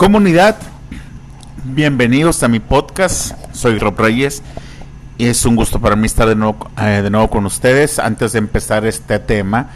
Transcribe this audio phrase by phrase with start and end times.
[0.00, 0.56] Comunidad,
[1.62, 3.34] bienvenidos a mi podcast.
[3.52, 4.42] Soy Rob Reyes
[5.18, 7.98] y es un gusto para mí estar de nuevo, eh, de nuevo con ustedes.
[7.98, 9.68] Antes de empezar este tema,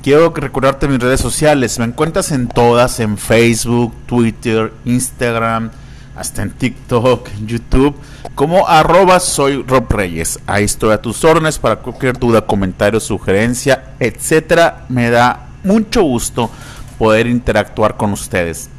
[0.00, 1.80] quiero recordarte mis redes sociales.
[1.80, 5.72] Me encuentras en todas, en Facebook, Twitter, Instagram,
[6.14, 7.96] hasta en TikTok, YouTube,
[8.36, 10.38] como arroba soy Rob Reyes.
[10.46, 14.84] Ahí estoy a tus órdenes para cualquier duda, comentario, sugerencia, etcétera.
[14.88, 16.52] Me da mucho gusto
[16.98, 18.70] poder interactuar con ustedes.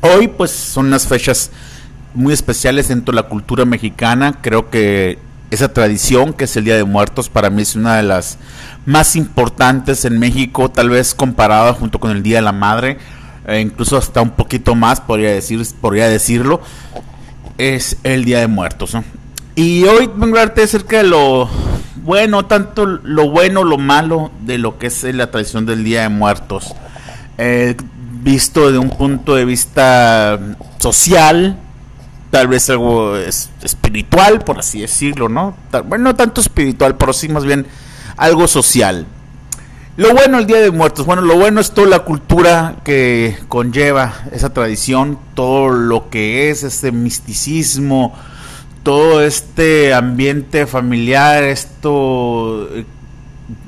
[0.00, 1.50] Hoy pues son unas fechas
[2.14, 4.38] muy especiales dentro de la cultura mexicana.
[4.40, 5.18] Creo que
[5.50, 8.38] esa tradición que es el Día de Muertos para mí es una de las
[8.86, 12.98] más importantes en México, tal vez comparada junto con el Día de la Madre,
[13.46, 16.60] e incluso hasta un poquito más podría decir, podría decirlo.
[17.56, 18.96] Es el Día de Muertos.
[19.56, 21.48] Y hoy vengo a hablarte acerca de lo
[22.04, 26.08] bueno, tanto lo bueno, lo malo de lo que es la tradición del Día de
[26.08, 26.74] Muertos.
[27.36, 27.76] Eh,
[28.22, 30.38] visto de un punto de vista
[30.78, 31.58] social,
[32.30, 35.56] tal vez algo espiritual, por así decirlo, ¿no?
[35.86, 37.66] bueno, no tanto espiritual, pero sí más bien
[38.16, 39.06] algo social.
[39.96, 44.14] Lo bueno el Día de Muertos, bueno, lo bueno es toda la cultura que conlleva
[44.30, 48.14] esa tradición, todo lo que es este misticismo,
[48.84, 52.68] todo este ambiente familiar, esto,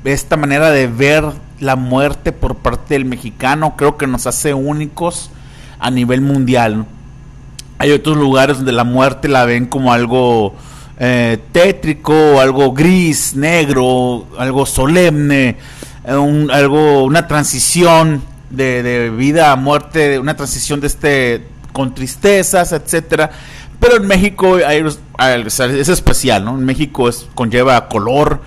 [0.05, 1.25] esta manera de ver
[1.61, 5.29] la muerte por parte del mexicano creo que nos hace únicos
[5.79, 6.85] a nivel mundial.
[7.77, 10.55] Hay otros lugares donde la muerte la ven como algo
[10.99, 15.57] eh, tétrico, algo gris, negro, algo solemne,
[16.07, 23.31] un, algo, una transición de, vida a muerte, una transición de este con tristezas, etcétera.
[23.79, 26.51] Pero en México es especial, ¿no?
[26.57, 28.41] En México es, conlleva color,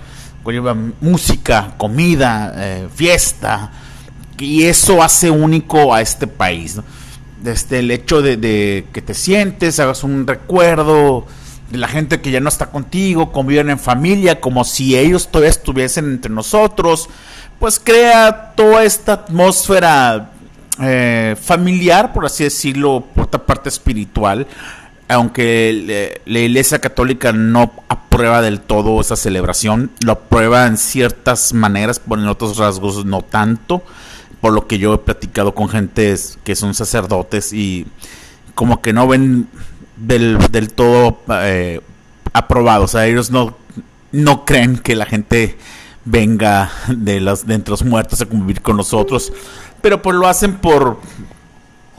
[0.45, 3.71] conlleva música, comida, eh, fiesta,
[4.37, 6.79] y eso hace único a este país.
[7.41, 11.25] Desde el hecho de, que te sientes, hagas un recuerdo
[11.71, 15.49] de la gente que ya no está contigo, conviven en familia, como si ellos todavía
[15.49, 17.09] estuviesen entre nosotros,
[17.57, 20.29] pues crea toda esta atmósfera
[20.79, 24.45] eh, familiar, por así decirlo, por otra parte espiritual,
[25.07, 31.99] aunque la Iglesia Católica no aprueba del todo esa celebración, lo aprueba en ciertas maneras,
[31.99, 33.83] por en otros rasgos no tanto,
[34.41, 37.87] por lo que yo he platicado con gente que son sacerdotes y
[38.55, 39.47] como que no ven
[39.97, 41.81] del, del todo eh,
[42.33, 43.55] aprobado, o sea, ellos no,
[44.11, 45.57] no creen que la gente
[46.05, 49.31] venga de los, de entre los muertos a convivir con nosotros,
[49.81, 50.99] pero pues lo hacen por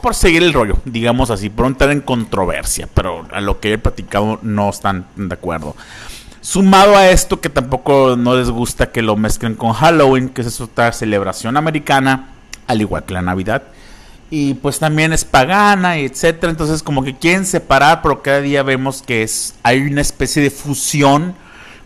[0.01, 3.77] por seguir el rollo, digamos así, por entrar en controversia, pero a lo que he
[3.77, 5.75] platicado no están de acuerdo.
[6.41, 10.61] Sumado a esto que tampoco no les gusta que lo mezclen con Halloween, que es
[10.61, 12.29] otra celebración americana,
[12.67, 13.63] al igual que la Navidad.
[14.29, 16.51] Y pues también es pagana etcétera.
[16.51, 20.49] Entonces como que quieren separar, pero cada día vemos que es hay una especie de
[20.49, 21.35] fusión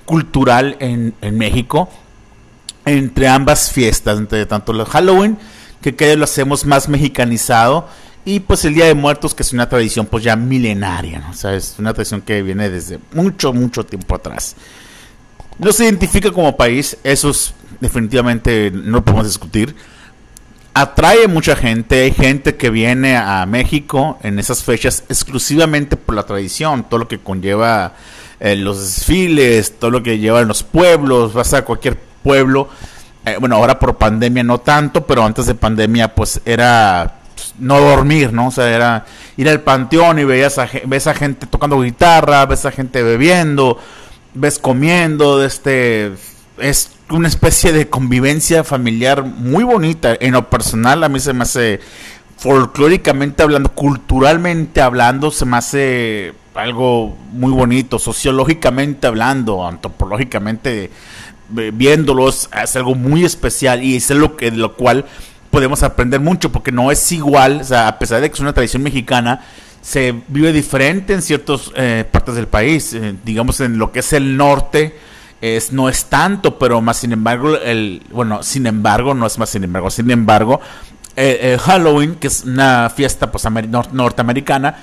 [0.06, 1.90] cultural en, en México
[2.86, 5.38] entre ambas fiestas, entre tanto el Halloween
[5.81, 7.88] que cada lo hacemos más mexicanizado.
[8.24, 11.56] Y pues el Día de Muertos, que es una tradición pues ya milenaria, O sea,
[11.56, 14.56] es una tradición que viene desde mucho, mucho tiempo atrás.
[15.58, 19.75] No se identifica como país, eso es, definitivamente no lo podemos discutir.
[20.74, 26.24] Atrae mucha gente, hay gente que viene a México en esas fechas exclusivamente por la
[26.24, 27.94] tradición, todo lo que conlleva
[28.40, 32.70] eh, los desfiles, todo lo que lleva en los pueblos, vas a cualquier pueblo
[33.26, 37.80] eh, bueno, ahora por pandemia no tanto, pero antes de pandemia pues era pues, no
[37.80, 38.48] dormir, ¿no?
[38.48, 39.06] O sea, era
[39.38, 43.78] ir al panteón y veías a, ves a gente tocando guitarra, ves a gente bebiendo,
[44.34, 46.14] ves comiendo, este
[46.58, 50.16] es una especie de convivencia familiar muy bonita.
[50.20, 51.80] En lo personal a mí se me hace
[52.38, 60.90] folclóricamente hablando, culturalmente hablando, se me hace algo muy bonito, sociológicamente hablando, antropológicamente
[61.52, 65.06] viéndolos es algo muy especial y es lo que lo cual
[65.50, 68.54] podemos aprender mucho porque no es igual, o sea, a pesar de que es una
[68.54, 69.42] tradición mexicana,
[69.82, 74.14] se vive diferente en ciertas eh, partes del país, eh, digamos en lo que es
[74.14, 74.98] el norte
[75.42, 79.50] es no es tanto, pero más sin embargo el bueno, sin embargo no es más
[79.50, 80.62] sin embargo, sin embargo
[81.16, 83.44] eh, Halloween, que es una fiesta pues
[83.92, 84.78] norteamericana,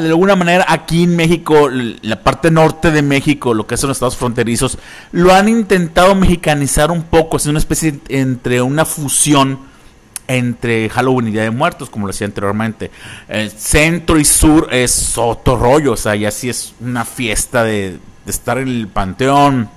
[0.00, 3.96] de alguna manera aquí en México, la parte norte de México, lo que son los
[3.96, 4.78] estados fronterizos,
[5.12, 9.58] lo han intentado mexicanizar un poco, es una especie entre una fusión
[10.28, 12.90] entre Halloween y Día de Muertos, como lo decía anteriormente.
[13.28, 17.98] El centro y sur es otro rollo, o sea, y así es una fiesta de,
[18.26, 19.68] estar en el panteón,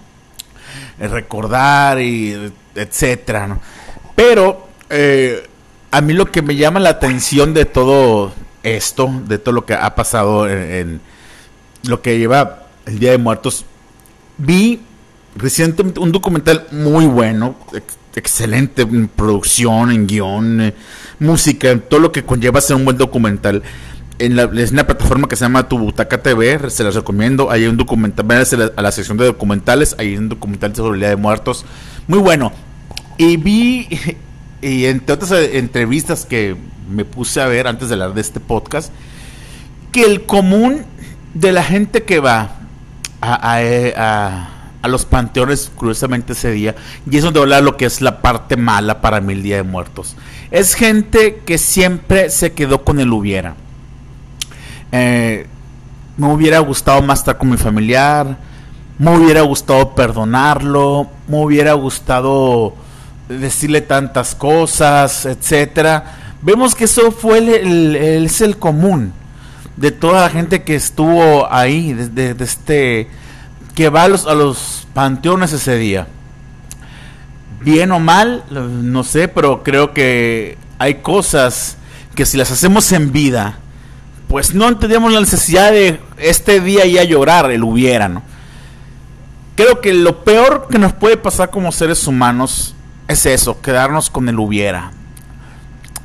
[1.00, 3.58] recordar y etcétera,
[4.16, 5.48] Pero eh,
[5.92, 8.34] a mí lo que me llama la atención de todo
[8.66, 11.00] esto, de todo lo que ha pasado en,
[11.84, 13.66] lo que lleva el Día de Muertos,
[14.38, 14.82] vi
[15.36, 17.56] recientemente un documental muy bueno,
[18.16, 20.74] excelente en producción, en guion, eh,
[21.20, 23.62] música, en todo lo que conlleva ser un buen documental.
[24.18, 27.52] En la, es una plataforma que se llama Tu Butaca TV, se las recomiendo.
[27.52, 28.26] Hay un documental,
[28.76, 31.66] a la sección de documentales, hay un documental sobre el Día de Muertos,
[32.08, 32.52] muy bueno.
[33.18, 33.88] Y vi,
[34.62, 36.56] y entre otras entrevistas que
[36.90, 38.92] me puse a ver antes de hablar de este podcast,
[39.92, 40.86] que el común
[41.34, 42.52] de la gente que va
[43.22, 44.56] a, a
[44.86, 46.76] a los panteones, curiosamente ese día,
[47.10, 49.64] y es donde habla lo que es la parte mala para mí el Día de
[49.64, 50.16] Muertos.
[50.52, 53.56] Es gente que siempre se quedó con el hubiera.
[54.92, 55.48] Eh,
[56.18, 58.38] me hubiera gustado más estar con mi familiar,
[59.00, 62.76] me hubiera gustado perdonarlo, me hubiera gustado
[63.28, 66.25] decirle tantas cosas, etcétera.
[66.46, 69.14] Vemos que eso fue el, es el común
[69.78, 73.10] de toda la gente que estuvo ahí desde este
[73.74, 76.08] que va a los, a los panteones ese día.
[77.62, 81.78] Bien o mal, no sé, pero creo que hay cosas
[82.14, 83.58] que si las hacemos en vida,
[84.28, 88.22] pues no tendríamos la necesidad de este día ya llorar, el hubiera, ¿no?
[89.56, 92.76] Creo que lo peor que nos puede pasar como seres humanos
[93.08, 94.92] es eso, quedarnos con el hubiera.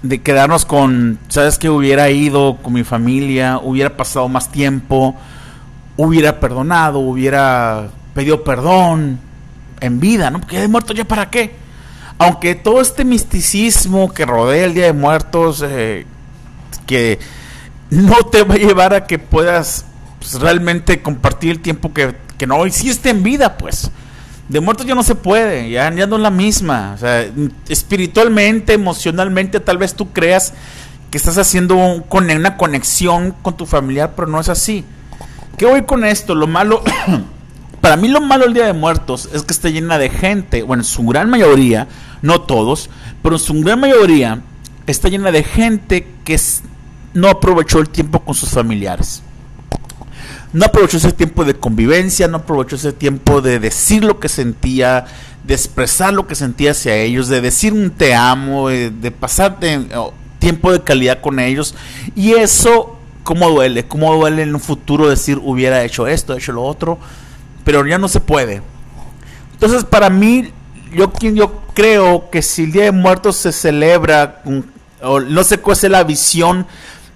[0.02, 5.14] De quedarnos con, ¿sabes que Hubiera ido con mi familia, hubiera pasado más tiempo,
[5.97, 9.20] hubiera perdonado, hubiera pedido perdón
[9.81, 10.41] en vida, ¿no?
[10.41, 11.55] Porque de muertos ya para qué.
[12.19, 16.06] Aunque todo este misticismo que rodea el Día de Muertos, eh,
[16.87, 17.19] que
[17.91, 19.87] no te va a llevar a que puedas
[20.19, 23.91] pues, realmente compartir el tiempo que, que no hiciste en vida, pues.
[24.50, 26.94] De muertos ya no se puede, ya, ya no es la misma.
[26.97, 27.25] O sea,
[27.69, 30.55] espiritualmente, emocionalmente, tal vez tú creas
[31.08, 34.85] que estás haciendo una conexión con tu familiar, pero no es así.
[35.56, 36.35] ¿Qué voy con esto?
[36.35, 36.82] Lo malo,
[37.81, 40.81] para mí lo malo el Día de Muertos es que está llena de gente, bueno,
[40.81, 41.87] en su gran mayoría,
[42.20, 42.91] no todos,
[43.23, 44.43] pero en su gran mayoría
[44.88, 46.37] está llena de gente que
[47.14, 49.23] no aprovechó el tiempo con sus familiares.
[50.52, 55.05] No aprovechó ese tiempo de convivencia, no aprovechó ese tiempo de decir lo que sentía,
[55.44, 59.58] de expresar lo que sentía hacia ellos, de decir un te amo, de, de pasar
[60.38, 61.75] tiempo de calidad con ellos.
[62.17, 66.64] Y eso cómo duele, cómo duele en un futuro decir hubiera hecho esto, hecho lo
[66.64, 66.99] otro,
[67.64, 68.62] pero ya no se puede.
[69.52, 70.50] Entonces, para mí,
[70.93, 74.43] yo, yo creo que si el Día de Muertos se celebra,
[75.29, 76.67] no sé cuál es la visión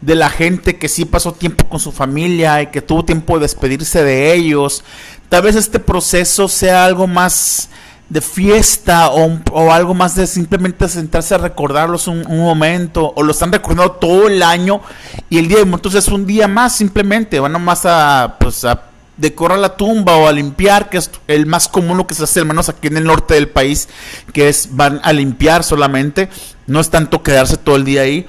[0.04, 3.44] de la gente que sí pasó tiempo con su familia y que tuvo tiempo de
[3.44, 4.84] despedirse de ellos,
[5.30, 7.70] tal vez este proceso sea algo más
[8.10, 13.50] de fiesta o, algo más de simplemente sentarse a recordarlos un, momento o lo están
[13.50, 14.82] recordando todo el año
[15.30, 18.82] y el día de muertos es un día más simplemente van nomás a pues a
[19.16, 22.40] decorar la tumba o a limpiar que es el más común lo que se hace
[22.40, 23.88] al menos aquí en el norte del país
[24.34, 26.28] que es van a limpiar solamente
[26.66, 28.26] no es tanto quedarse todo el día ahí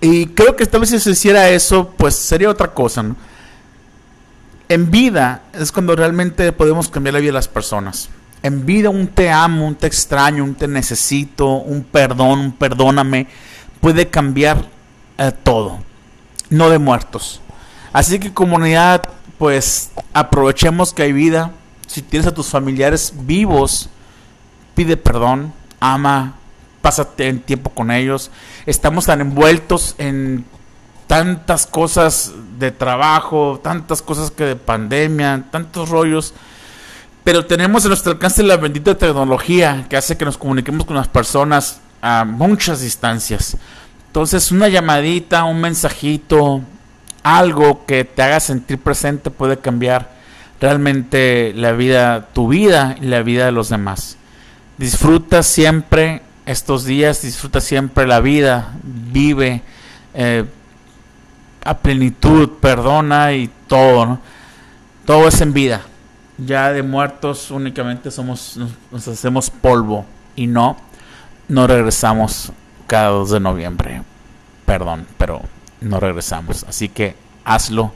[0.00, 3.04] y creo que tal vez si se hiciera eso pues sería otra cosa
[4.68, 8.10] en vida es cuando realmente podemos cambiar la vida de las personas
[8.42, 13.26] en vida un te amo, un te extraño, un te necesito, un perdón, un perdóname,
[13.80, 14.64] puede cambiar
[15.18, 15.78] eh, todo,
[16.50, 17.40] no de muertos.
[17.92, 19.08] Así que comunidad,
[19.38, 21.52] pues aprovechemos que hay vida.
[21.86, 23.88] Si tienes a tus familiares vivos,
[24.74, 26.37] pide perdón, ama,
[27.18, 28.30] en tiempo con ellos.
[28.66, 30.44] Estamos tan envueltos en
[31.06, 36.34] tantas cosas de trabajo, tantas cosas que de pandemia, tantos rollos
[37.28, 41.08] pero tenemos a nuestro alcance la bendita tecnología que hace que nos comuniquemos con las
[41.08, 43.54] personas a muchas distancias.
[44.06, 46.62] Entonces una llamadita, un mensajito,
[47.22, 50.10] algo que te haga sentir presente puede cambiar
[50.58, 54.16] realmente la vida, tu vida y la vida de los demás.
[54.78, 59.62] Disfruta siempre estos días, disfruta siempre la vida, vive
[60.14, 60.44] eh,
[61.64, 64.18] a plenitud, perdona y todo,
[65.04, 65.82] Todo es en vida
[66.38, 68.56] ya de muertos únicamente somos
[68.92, 70.76] nos, hacemos polvo y no
[71.48, 72.52] no regresamos
[72.86, 74.02] cada 2 de noviembre.
[74.66, 75.40] Perdón, pero
[75.80, 76.64] no regresamos.
[76.64, 77.92] Así que hazlo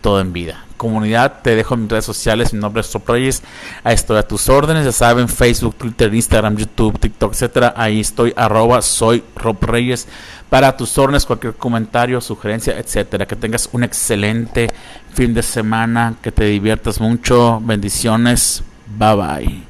[0.00, 0.64] todo en vida.
[0.76, 2.52] Comunidad, te dejo mis redes sociales.
[2.52, 3.42] Mi nombre es Top Reyes.
[3.82, 4.84] Ahí estoy a tus órdenes.
[4.84, 7.74] Ya saben, Facebook, Twitter, Instagram, YouTube, TikTok, etcétera.
[7.76, 10.06] Ahí estoy, arroba, soy Rob Reyes.
[10.48, 13.26] Para tus órdenes, cualquier comentario, sugerencia, etcétera.
[13.26, 14.68] Que tengas un excelente
[15.12, 16.14] fin de semana.
[16.22, 17.60] Que te diviertas mucho.
[17.60, 18.62] Bendiciones.
[18.86, 19.67] Bye bye.